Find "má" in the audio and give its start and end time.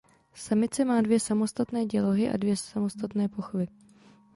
0.85-1.01